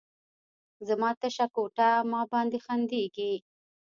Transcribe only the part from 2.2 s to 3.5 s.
باندې خندیږې